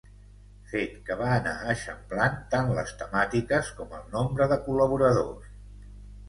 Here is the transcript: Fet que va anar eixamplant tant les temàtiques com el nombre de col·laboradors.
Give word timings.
Fet 0.69 0.93
que 1.09 1.17
va 1.19 1.27
anar 1.33 1.53
eixamplant 1.73 2.39
tant 2.53 2.71
les 2.79 2.95
temàtiques 3.03 3.69
com 3.81 3.95
el 3.99 4.09
nombre 4.17 4.49
de 4.55 4.59
col·laboradors. 4.65 5.55